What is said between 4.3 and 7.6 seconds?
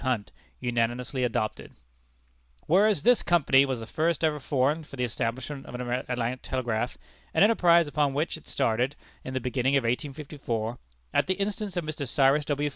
formed for the establishment of an Atlantic Telegraph; an